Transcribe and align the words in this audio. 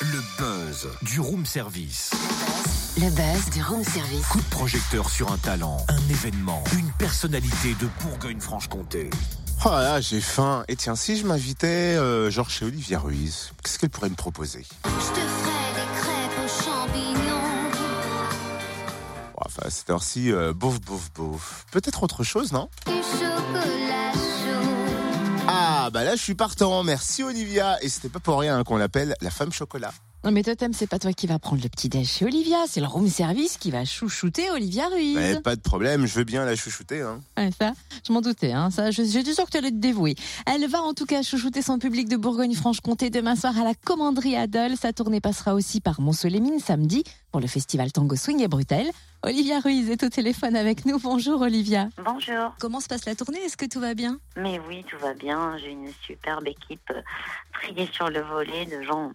Le 0.00 0.20
buzz 0.38 0.88
du 1.02 1.20
room 1.20 1.46
service. 1.46 2.10
Le 2.96 3.08
buzz 3.10 3.50
du 3.52 3.62
room 3.62 3.84
service. 3.84 4.26
Coup 4.26 4.40
de 4.40 4.50
projecteur 4.50 5.08
sur 5.08 5.30
un 5.30 5.38
talent, 5.38 5.76
un 5.88 6.08
événement, 6.10 6.64
une 6.76 6.90
personnalité 6.98 7.76
de 7.80 7.86
Bourgogne-Franche-Comté. 8.02 9.08
Oh 9.64 9.68
là 9.68 9.82
là, 9.82 10.00
j'ai 10.00 10.20
faim. 10.20 10.64
Et 10.66 10.74
tiens, 10.74 10.96
si 10.96 11.16
je 11.16 11.26
m'invitais, 11.26 11.66
euh, 11.96 12.28
genre 12.28 12.50
chez 12.50 12.64
Olivia 12.64 12.98
Ruiz, 12.98 13.52
qu'est-ce 13.62 13.78
qu'elle 13.78 13.90
pourrait 13.90 14.10
me 14.10 14.16
proposer? 14.16 14.66
Je 14.84 14.88
te 14.88 15.20
ferai 15.20 15.74
des 15.76 16.00
crêpes 16.00 16.44
aux 16.44 16.48
champignons. 16.64 17.70
Bon, 19.32 19.42
Enfin, 19.46 19.62
à 19.64 19.70
cette 19.70 19.90
heure-ci, 19.90 20.32
euh, 20.32 20.52
bouf, 20.52 20.80
bouf, 20.80 21.12
bouf. 21.14 21.66
Peut-être 21.70 22.02
autre 22.02 22.24
chose, 22.24 22.50
non? 22.50 22.68
Ah, 25.88 25.90
bah 25.90 26.04
là, 26.04 26.16
je 26.16 26.22
suis 26.22 26.34
partant. 26.34 26.84
Merci, 26.84 27.22
Olivia. 27.22 27.82
Et 27.82 27.88
c'était 27.88 28.10
pas 28.10 28.20
pour 28.20 28.38
rien 28.38 28.58
hein, 28.58 28.62
qu'on 28.62 28.76
l'appelle 28.76 29.14
la 29.22 29.30
femme 29.30 29.54
chocolat. 29.54 29.90
Non 30.24 30.32
mais 30.32 30.42
Totem, 30.42 30.72
c'est 30.72 30.88
pas 30.88 30.98
toi 30.98 31.12
qui 31.12 31.26
va 31.28 31.38
prendre 31.38 31.62
le 31.62 31.68
petit 31.68 31.88
déj 31.88 32.06
chez 32.08 32.24
Olivia, 32.24 32.58
c'est 32.66 32.80
le 32.80 32.86
room 32.88 33.08
service 33.08 33.56
qui 33.56 33.70
va 33.70 33.84
chouchouter 33.84 34.50
Olivia 34.50 34.88
Ruiz. 34.88 35.14
Mais 35.16 35.40
pas 35.40 35.54
de 35.54 35.60
problème, 35.60 36.06
je 36.06 36.14
veux 36.18 36.24
bien 36.24 36.44
la 36.44 36.56
chouchouter. 36.56 37.00
Hein. 37.02 37.20
Ouais, 37.38 37.50
ça, 37.58 37.72
je 38.06 38.12
m'en 38.12 38.20
doutais. 38.20 38.52
Hein. 38.52 38.70
Ça, 38.70 38.90
je- 38.90 39.04
j'étais 39.04 39.32
sûre 39.32 39.46
que 39.46 39.52
tu 39.52 39.58
allais 39.58 39.70
te 39.70 39.76
dévouer. 39.76 40.16
Elle 40.46 40.68
va 40.68 40.82
en 40.82 40.92
tout 40.92 41.06
cas 41.06 41.22
chouchouter 41.22 41.62
son 41.62 41.78
public 41.78 42.08
de 42.08 42.16
Bourgogne-Franche-Comté 42.16 43.10
demain 43.10 43.36
soir 43.36 43.56
à 43.58 43.62
la 43.64 43.74
Commanderie 43.74 44.34
Adol. 44.36 44.76
Sa 44.76 44.92
tournée 44.92 45.20
passera 45.20 45.54
aussi 45.54 45.80
par 45.80 46.00
Mont-Soleil-Mines 46.00 46.60
samedi 46.60 47.04
pour 47.30 47.40
le 47.40 47.46
festival 47.46 47.92
Tango 47.92 48.16
Swing 48.16 48.42
et 48.42 48.48
Brutel. 48.48 48.90
Olivia 49.22 49.60
Ruiz 49.60 49.88
est 49.88 50.02
au 50.04 50.08
téléphone 50.08 50.56
avec 50.56 50.84
nous. 50.84 50.98
Bonjour 50.98 51.40
Olivia. 51.40 51.88
Bonjour. 52.04 52.54
Comment 52.58 52.80
se 52.80 52.86
passe 52.88 53.04
la 53.06 53.14
tournée? 53.14 53.38
Est-ce 53.40 53.56
que 53.56 53.66
tout 53.66 53.80
va 53.80 53.94
bien? 53.94 54.18
Mais 54.36 54.60
oui, 54.68 54.84
tout 54.88 54.98
va 54.98 55.14
bien. 55.14 55.56
J'ai 55.58 55.70
une 55.70 55.90
superbe 56.06 56.46
équipe 56.46 56.90
euh, 56.90 57.00
triée 57.52 57.88
sur 57.92 58.08
le 58.10 58.20
volet 58.20 58.66
de 58.66 58.82
gens 58.82 59.10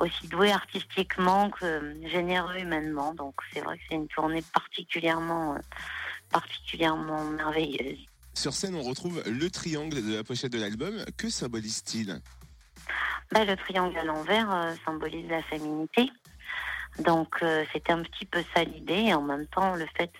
aussi 0.00 0.28
doués 0.28 0.52
artistiquement 0.52 1.50
que 1.50 1.64
euh, 1.64 2.08
généreux 2.08 2.58
humainement. 2.58 3.14
Donc 3.14 3.34
c'est 3.52 3.60
vrai 3.60 3.76
que 3.78 3.82
c'est 3.88 3.96
une 3.96 4.08
tournée 4.08 4.42
particulièrement, 4.52 5.54
euh, 5.54 5.58
particulièrement 6.30 7.24
merveilleuse. 7.24 7.98
Sur 8.34 8.52
scène, 8.52 8.74
on 8.74 8.82
retrouve 8.82 9.22
le 9.26 9.50
triangle 9.50 10.02
de 10.02 10.16
la 10.16 10.24
pochette 10.24 10.52
de 10.52 10.60
l'album. 10.60 11.04
Que 11.16 11.28
symbolise-t-il? 11.28 12.20
Bah, 13.32 13.44
le 13.44 13.56
triangle 13.56 13.96
à 13.98 14.04
l'envers 14.04 14.52
euh, 14.52 14.74
symbolise 14.84 15.28
la 15.28 15.42
féminité. 15.42 16.10
Donc 16.98 17.36
euh, 17.42 17.64
c'était 17.72 17.92
un 17.92 18.02
petit 18.02 18.24
peu 18.24 18.42
ça 18.54 18.64
l'idée 18.64 19.04
et 19.06 19.14
en 19.14 19.22
même 19.22 19.46
temps 19.46 19.76
le 19.76 19.86
fait 19.96 20.10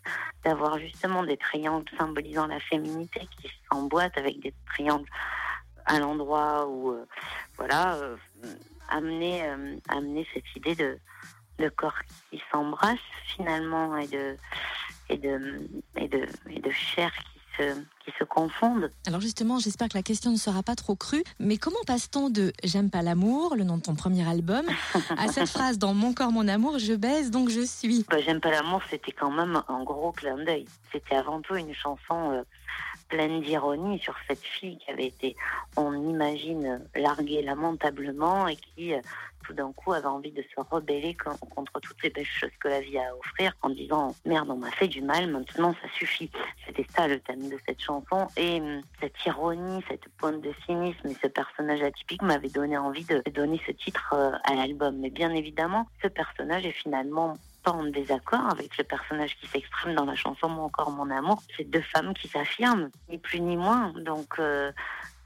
d'avoir 0.45 0.79
justement 0.79 1.25
des 1.25 1.37
triangles 1.37 1.91
symbolisant 1.99 2.47
la 2.47 2.61
féminité 2.61 3.21
qui 3.41 3.51
s'emboîtent 3.71 4.17
avec 4.17 4.41
des 4.41 4.55
triangles 4.67 5.09
à 5.91 5.99
l'endroit 5.99 6.67
où 6.69 6.91
euh, 6.91 7.07
voilà 7.57 7.95
euh, 7.97 8.17
amener 8.89 9.45
euh, 9.45 9.77
amener 9.89 10.27
cette 10.33 10.45
idée 10.57 10.75
de 10.75 10.99
de 11.59 11.69
corps 11.69 11.99
qui 12.31 12.41
s'embrasse 12.51 12.99
finalement 13.37 13.97
et 13.97 14.07
de 14.07 14.37
et 15.09 15.17
de 15.17 15.69
et 15.97 16.09
de 16.09 16.27
et 16.49 16.61
de 16.61 16.71
chair 16.71 17.13
qui 17.13 17.41
se 17.59 17.75
qui 18.05 18.13
se 18.19 18.25
confondent. 18.25 18.91
Alors 19.07 19.21
justement, 19.21 19.59
j'espère 19.59 19.89
que 19.89 19.99
la 19.99 20.03
question 20.03 20.31
ne 20.31 20.37
sera 20.37 20.63
pas 20.63 20.77
trop 20.77 20.95
crue, 20.95 21.25
mais 21.39 21.59
comment 21.59 21.83
passe-t-on 21.87 22.31
de 22.31 22.53
J'aime 22.63 22.89
pas 22.89 23.03
l'amour, 23.03 23.57
le 23.57 23.65
nom 23.65 23.77
de 23.77 23.83
ton 23.83 23.95
premier 23.95 24.27
album, 24.27 24.65
à 25.19 25.29
cette 25.29 25.49
phrase 25.49 25.77
dans 25.77 25.93
Mon 25.93 26.15
corps, 26.15 26.33
mon 26.33 26.49
amour, 26.49 26.79
je 26.79 26.95
baise 26.95 27.31
donc 27.31 27.51
je 27.51 27.61
suis 27.61 28.07
Bah, 28.09 28.19
J'aime 28.21 28.41
pas 28.41 28.51
l'amour, 28.51 28.81
c'était 28.89 29.13
quand 29.13 29.33
même 29.33 29.61
un 29.69 29.83
gros 29.83 30.13
clin 30.13 30.39
d'œil. 30.45 30.67
C'était 30.93 31.17
avant 31.17 31.41
tout 31.43 31.57
une 31.57 31.75
chanson 31.75 32.31
euh, 32.31 32.43
pleine 33.11 33.41
d'ironie 33.43 33.99
sur 33.99 34.15
cette 34.27 34.43
fille 34.43 34.79
qui 34.79 34.91
avait 34.91 35.07
été, 35.09 35.37
on 35.77 35.93
imagine, 35.93 36.81
larguée 36.95 37.43
lamentablement 37.43 38.49
et 38.49 38.57
qui, 38.57 38.95
euh, 38.95 39.01
tout 39.47 39.53
d'un 39.55 39.73
coup, 39.73 39.93
avait 39.93 40.07
envie 40.07 40.31
de 40.31 40.43
se 40.43 40.61
rebeller 40.71 41.15
con- 41.15 41.37
contre 41.55 41.81
toutes 41.81 42.03
les 42.05 42.11
belles 42.11 42.25
choses 42.25 42.51
que 42.61 42.69
la 42.69 42.81
vie 42.81 42.99
a 42.99 43.09
à 43.11 43.15
offrir 43.17 43.53
en 43.63 43.71
disant 43.71 44.15
Merde, 44.25 44.49
on 44.51 44.57
m'a 44.57 44.71
fait 44.71 44.87
du 44.87 45.03
mal, 45.03 45.29
maintenant 45.29 45.75
ça 45.83 45.89
suffit. 45.99 46.31
C'était 46.67 46.87
ça 46.95 47.09
le 47.09 47.19
thème 47.21 47.49
de 47.49 47.59
cette 47.67 47.81
chanson. 47.83 48.29
Et 48.37 48.61
hum, 48.61 48.83
cette 49.01 49.17
ironie, 49.27 49.83
cette 49.89 50.09
pointe 50.19 50.41
de 50.41 50.53
cynisme 50.67 51.09
et 51.09 51.17
ce 51.21 51.27
personnage 51.27 51.83
atypique 51.83 52.23
m'avait 52.23 52.49
donné 52.49 52.77
envie 52.79 53.05
de 53.05 53.23
donner 53.33 53.61
ce 53.67 53.73
titre 53.73 54.13
euh, 54.15 54.33
à 54.45 54.55
l'album. 54.55 54.97
Mais 54.99 55.11
bien 55.11 55.33
évidemment, 55.35 55.87
ce 56.03 56.09
personnage 56.09 56.65
est 56.65 56.73
finalement 56.73 57.35
pas 57.63 57.73
en 57.73 57.85
désaccord 57.85 58.47
avec 58.51 58.77
le 58.79 58.85
personnage 58.85 59.37
qui 59.39 59.47
s'exprime 59.47 59.95
dans 59.95 60.05
la 60.05 60.15
chanson 60.15 60.49
Mon 60.49 60.69
corps, 60.69 60.91
mon 60.91 61.11
amour. 61.11 61.43
C'est 61.57 61.69
deux 61.69 61.83
femmes 61.83 62.15
qui 62.15 62.29
s'affirment, 62.29 62.91
ni 63.09 63.19
plus 63.19 63.41
ni 63.41 63.57
moins. 63.57 63.93
Donc, 63.93 64.39
euh, 64.39 64.73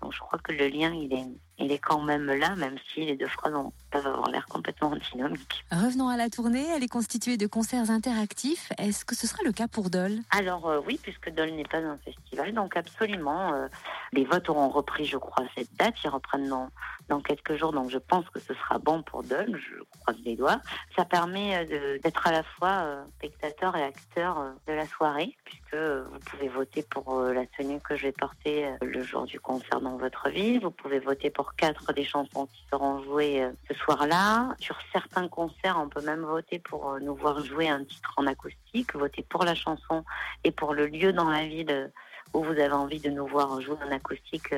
donc 0.02 0.12
je 0.12 0.18
crois 0.20 0.38
que 0.38 0.52
le 0.52 0.68
lien, 0.68 0.92
il 0.92 1.12
est, 1.12 1.26
il 1.58 1.70
est 1.72 1.78
quand 1.78 2.00
même 2.02 2.26
là, 2.26 2.56
même 2.56 2.76
si 2.92 3.04
les 3.04 3.16
deux 3.16 3.28
phrases 3.28 3.54
ont- 3.54 3.72
peuvent 3.90 4.06
avoir 4.06 4.28
l'air 4.30 4.44
complètement 4.46 4.88
antinomiques. 4.90 5.64
Revenons 5.70 6.08
à 6.08 6.16
la 6.16 6.28
tournée, 6.28 6.66
elle 6.74 6.82
est 6.82 6.88
constituée 6.88 7.36
de 7.36 7.46
concerts 7.46 7.90
interactifs. 7.90 8.72
Est-ce 8.78 9.04
que 9.04 9.14
ce 9.14 9.26
sera 9.28 9.42
le 9.44 9.52
cas 9.52 9.68
pour 9.68 9.88
Dole? 9.90 10.18
Alors 10.32 10.68
euh, 10.68 10.80
oui, 10.86 10.98
puisque 11.02 11.30
Dole 11.30 11.50
n'est 11.50 11.64
pas 11.64 11.78
un 11.78 11.96
festival, 11.98 12.52
donc 12.54 12.76
absolument, 12.76 13.54
euh, 13.54 13.68
les 14.12 14.24
votes 14.24 14.48
auront 14.48 14.68
repris, 14.68 15.04
je 15.04 15.16
crois, 15.16 15.44
cette 15.56 15.72
date. 15.76 15.94
Ils 16.02 16.08
reprennent 16.10 16.48
dans, 16.48 16.68
dans 17.08 17.20
quelques 17.20 17.54
jours, 17.56 17.72
donc 17.72 17.90
je 17.90 17.98
pense 17.98 18.28
que 18.30 18.40
ce 18.40 18.52
sera 18.54 18.78
bon 18.78 19.02
pour 19.02 19.22
Dole, 19.22 19.56
je 19.56 19.76
croise 20.00 20.16
les 20.24 20.34
doigts. 20.36 20.60
Ça 20.96 21.04
permet 21.04 21.56
euh, 21.70 21.98
d'être 22.02 22.26
à 22.26 22.32
la 22.32 22.42
fois 22.42 23.04
spectateur 23.18 23.76
et 23.76 23.84
acteur 23.84 24.44
de 24.66 24.72
la 24.72 24.86
soirée, 24.86 25.36
puisque 25.44 25.74
vous 25.76 26.18
pouvez 26.30 26.48
voter 26.48 26.82
pour 26.82 27.20
la 27.22 27.46
tenue 27.46 27.80
que 27.80 27.94
je 27.96 28.06
vais 28.06 28.12
porter 28.12 28.68
le 28.82 29.02
jour 29.02 29.24
du 29.24 29.38
concert 29.38 29.80
dans 29.80 29.96
votre 29.96 30.28
ville. 30.30 30.60
Vous 30.60 30.70
pouvez 30.70 30.98
voter 30.98 31.30
pour 31.30 31.43
quatre 31.56 31.92
des 31.92 32.04
chansons 32.04 32.46
qui 32.46 32.62
seront 32.70 33.02
jouées 33.02 33.42
euh, 33.42 33.52
ce 33.68 33.74
soir-là. 33.74 34.54
Sur 34.58 34.76
certains 34.92 35.28
concerts, 35.28 35.78
on 35.78 35.88
peut 35.88 36.02
même 36.02 36.22
voter 36.22 36.58
pour 36.58 36.90
euh, 36.90 37.00
nous 37.00 37.14
voir 37.14 37.44
jouer 37.44 37.68
un 37.68 37.84
titre 37.84 38.12
en 38.16 38.26
acoustique, 38.26 38.94
voter 38.94 39.24
pour 39.28 39.44
la 39.44 39.54
chanson 39.54 40.04
et 40.44 40.50
pour 40.50 40.74
le 40.74 40.86
lieu 40.86 41.12
dans 41.12 41.28
la 41.28 41.46
ville 41.46 41.70
euh, 41.70 41.88
où 42.32 42.42
vous 42.42 42.52
avez 42.52 42.72
envie 42.72 43.00
de 43.00 43.10
nous 43.10 43.26
voir 43.26 43.60
jouer 43.60 43.76
en 43.86 43.92
acoustique 43.92 44.52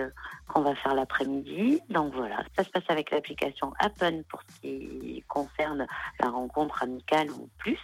qu'on 0.49 0.63
va 0.63 0.75
faire 0.77 0.95
l'après-midi. 0.95 1.81
Donc 1.91 2.15
voilà, 2.15 2.43
ça 2.57 2.65
se 2.65 2.71
passe 2.71 2.85
avec 2.89 3.11
l'application 3.11 3.75
Appen 3.79 4.23
pour 4.31 4.41
ce 4.43 4.61
qui 4.63 5.23
concerne 5.29 5.87
la 6.21 6.31
rencontre 6.31 6.83
amicale 6.83 7.31
ou 7.33 7.51
plus. 7.59 7.79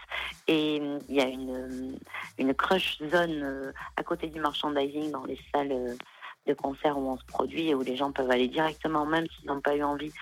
Et 0.48 0.76
il 0.76 1.14
y 1.14 1.20
a 1.20 1.26
une, 1.26 2.54
crush 2.54 3.02
zone 3.10 3.74
à 3.98 4.02
côté 4.02 4.28
du 4.28 4.41
merchandising 4.41 5.10
dans 5.10 5.26
les 5.26 5.38
salles 5.52 5.94
de 6.47 6.54
concert 6.54 6.98
où 6.98 7.10
on 7.10 7.16
se 7.16 7.25
produit 7.25 7.69
et 7.69 7.75
où 7.75 7.82
les 7.82 7.97
gens 7.97 8.12
peuvent 8.12 8.30
aller 8.30 8.48
directement, 8.48 9.06
même 9.06 9.26
s'ils 9.28 9.47
n'ont 9.47 9.60
pas 9.60 9.76
eu 9.76 9.82
envie 9.82 10.12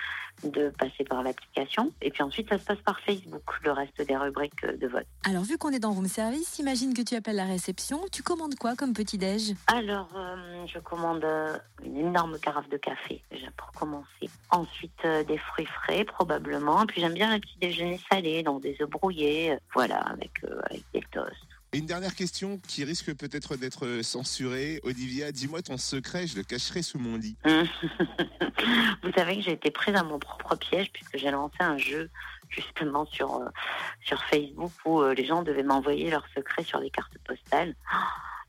de 0.44 0.70
passer 0.70 1.04
par 1.04 1.22
l'application. 1.22 1.92
Et 2.00 2.10
puis 2.10 2.22
ensuite, 2.22 2.48
ça 2.48 2.58
se 2.58 2.64
passe 2.64 2.78
par 2.78 2.98
Facebook, 3.00 3.42
le 3.62 3.72
reste 3.72 4.00
des 4.00 4.16
rubriques 4.16 4.64
de 4.64 4.86
vote. 4.86 5.06
Alors 5.24 5.42
vu 5.42 5.58
qu'on 5.58 5.70
est 5.70 5.78
dans 5.78 5.92
room 5.92 6.06
service, 6.06 6.58
imagine 6.58 6.94
que 6.94 7.02
tu 7.02 7.14
appelles 7.14 7.36
la 7.36 7.44
réception, 7.44 8.00
tu 8.12 8.22
commandes 8.22 8.54
quoi 8.54 8.74
comme 8.74 8.92
petit 8.92 9.18
déj? 9.18 9.54
Alors, 9.66 10.08
euh, 10.16 10.66
je 10.66 10.78
commande 10.78 11.24
euh, 11.24 11.56
une 11.84 11.96
énorme 11.96 12.38
carafe 12.38 12.68
de 12.68 12.76
café, 12.76 13.22
déjà 13.30 13.48
pour 13.56 13.70
commencer. 13.72 14.30
Ensuite, 14.50 14.92
euh, 15.04 15.24
des 15.24 15.38
fruits 15.38 15.66
frais, 15.66 16.04
probablement. 16.04 16.86
Puis 16.86 17.00
j'aime 17.00 17.14
bien 17.14 17.32
un 17.32 17.40
petit 17.40 17.58
déjeuner 17.60 18.00
salé, 18.10 18.42
donc 18.42 18.62
des 18.62 18.76
œufs 18.80 18.88
brouillés, 18.88 19.52
euh, 19.52 19.56
voilà, 19.74 19.98
avec, 19.98 20.42
euh, 20.44 20.60
avec 20.70 20.84
des 20.94 21.02
toasts. 21.12 21.34
Une 21.72 21.86
dernière 21.86 22.16
question 22.16 22.58
qui 22.66 22.82
risque 22.82 23.14
peut-être 23.14 23.54
d'être 23.54 24.02
censurée. 24.02 24.80
Olivia, 24.82 25.30
dis-moi 25.30 25.62
ton 25.62 25.76
secret, 25.76 26.26
je 26.26 26.36
le 26.36 26.42
cacherai 26.42 26.82
sous 26.82 26.98
mon 26.98 27.16
lit. 27.16 27.36
Vous 27.44 29.12
savez 29.16 29.36
que 29.36 29.42
j'ai 29.42 29.52
été 29.52 29.70
prise 29.70 29.94
à 29.94 30.02
mon 30.02 30.18
propre 30.18 30.56
piège 30.56 30.90
puisque 30.92 31.16
j'ai 31.16 31.30
lancé 31.30 31.56
un 31.60 31.78
jeu 31.78 32.10
justement 32.48 33.06
sur, 33.06 33.36
euh, 33.36 34.16
Facebook 34.30 34.72
où 34.84 35.00
euh, 35.00 35.14
les 35.14 35.24
gens 35.24 35.44
devaient 35.44 35.62
m'envoyer 35.62 36.10
leurs 36.10 36.26
secrets 36.34 36.64
sur 36.64 36.80
des 36.80 36.90
cartes 36.90 37.16
postales. 37.24 37.76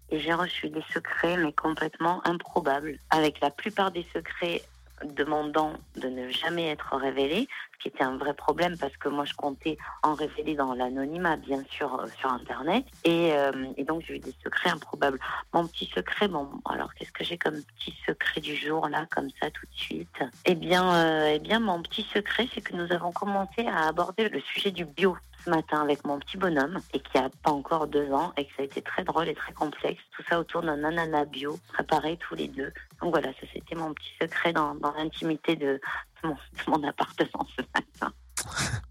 Et 0.09 0.19
j'ai 0.19 0.33
reçu 0.33 0.69
des 0.69 0.83
secrets, 0.91 1.37
mais 1.37 1.53
complètement 1.53 2.25
improbables, 2.27 2.97
avec 3.11 3.39
la 3.39 3.51
plupart 3.51 3.91
des 3.91 4.05
secrets 4.11 4.63
demandant 5.05 5.73
de 5.95 6.07
ne 6.07 6.29
jamais 6.29 6.69
être 6.69 6.95
révélés, 6.95 7.47
qui 7.81 7.87
était 7.87 8.03
un 8.03 8.17
vrai 8.17 8.33
problème 8.33 8.77
parce 8.77 8.95
que 8.97 9.09
moi 9.09 9.25
je 9.25 9.33
comptais 9.33 9.77
en 10.03 10.13
révéler 10.13 10.55
dans 10.55 10.73
l'anonymat, 10.73 11.37
bien 11.37 11.63
sûr, 11.69 11.99
euh, 11.99 12.07
sur 12.19 12.31
Internet. 12.31 12.85
Et, 13.03 13.33
euh, 13.33 13.51
et 13.77 13.83
donc 13.83 14.03
j'ai 14.07 14.15
eu 14.15 14.19
des 14.19 14.35
secrets 14.43 14.69
improbables. 14.69 15.19
Mon 15.53 15.67
petit 15.67 15.89
secret, 15.93 16.27
bon, 16.27 16.47
alors 16.69 16.93
qu'est-ce 16.93 17.11
que 17.11 17.23
j'ai 17.23 17.37
comme 17.37 17.61
petit 17.79 17.95
secret 18.05 18.41
du 18.41 18.55
jour 18.55 18.87
là, 18.87 19.05
comme 19.09 19.29
ça 19.41 19.49
tout 19.49 19.65
de 19.65 19.77
suite? 19.77 20.23
Eh 20.45 20.55
bien, 20.55 20.93
euh, 20.93 21.31
eh 21.35 21.39
bien, 21.39 21.59
mon 21.59 21.81
petit 21.81 22.03
secret, 22.13 22.47
c'est 22.53 22.61
que 22.61 22.75
nous 22.75 22.91
avons 22.91 23.11
commencé 23.11 23.65
à 23.67 23.87
aborder 23.87 24.29
le 24.29 24.39
sujet 24.41 24.71
du 24.71 24.85
bio 24.85 25.17
ce 25.43 25.49
matin 25.49 25.81
avec 25.81 26.05
mon 26.05 26.19
petit 26.19 26.37
bonhomme 26.37 26.79
et 26.93 26.99
qui 26.99 27.17
a 27.17 27.29
pas 27.43 27.51
encore 27.51 27.87
deux 27.87 28.11
ans 28.11 28.31
et 28.37 28.45
que 28.45 28.51
ça 28.55 28.61
a 28.61 28.65
été 28.65 28.81
très 28.81 29.03
drôle 29.03 29.27
et 29.27 29.33
très 29.33 29.53
complexe. 29.53 30.01
Tout 30.15 30.23
ça 30.29 30.39
autour 30.39 30.61
d'un 30.61 30.83
ananas 30.83 31.25
bio 31.25 31.57
préparé 31.73 32.17
tous 32.17 32.35
les 32.35 32.47
deux. 32.47 32.71
Donc 33.01 33.11
voilà, 33.11 33.29
ça 33.29 33.47
c'était 33.51 33.75
mon 33.75 33.93
petit 33.93 34.13
secret 34.21 34.53
dans, 34.53 34.75
dans 34.75 34.91
l'intimité 34.93 35.55
de 35.55 35.81
mon, 36.23 36.35
mon 36.67 36.87
appartement 36.87 37.47
ce 37.57 37.61
matin. 37.61 38.13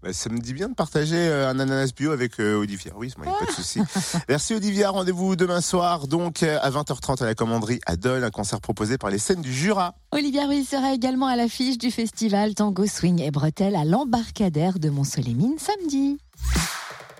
Bah, 0.01 0.13
ça 0.13 0.29
me 0.29 0.39
dit 0.39 0.53
bien 0.53 0.69
de 0.69 0.73
partager 0.73 1.17
euh, 1.17 1.49
un 1.49 1.59
ananas 1.59 1.91
bio 1.95 2.11
avec 2.11 2.39
euh, 2.39 2.55
Olivia. 2.55 2.93
Oui, 2.95 3.13
il 3.15 3.21
n'y 3.21 3.27
a 3.27 3.33
pas 3.33 3.45
de 3.45 3.51
souci. 3.51 3.81
Merci 4.29 4.55
Olivia. 4.55 4.89
Rendez-vous 4.89 5.35
demain 5.35 5.61
soir, 5.61 6.07
donc 6.07 6.41
euh, 6.43 6.57
à 6.61 6.71
20h30 6.71 7.21
à 7.21 7.25
la 7.25 7.35
commanderie 7.35 7.79
à 7.85 7.97
Dole, 7.97 8.23
un 8.23 8.31
concert 8.31 8.61
proposé 8.61 8.97
par 8.97 9.09
les 9.09 9.19
scènes 9.19 9.41
du 9.41 9.53
Jura. 9.53 9.93
Olivia 10.11 10.47
Ruiz 10.47 10.67
sera 10.69 10.93
également 10.93 11.27
à 11.27 11.35
l'affiche 11.35 11.77
du 11.77 11.91
festival 11.91 12.55
Tango 12.55 12.87
Swing 12.87 13.21
et 13.21 13.31
Bretelles 13.31 13.75
à 13.75 13.85
l'embarcadère 13.85 14.79
de 14.79 14.89
Mont-Solémine 14.89 15.59
samedi. 15.59 16.17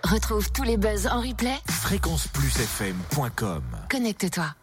Retrouve 0.04 0.52
tous 0.52 0.64
les 0.64 0.78
buzz 0.78 1.06
en 1.08 1.22
replay. 1.22 1.56
Fréquenceplusfm.com 1.68 3.62
Connecte-toi. 3.90 4.56